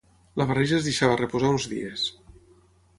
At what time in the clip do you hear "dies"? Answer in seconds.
1.77-2.11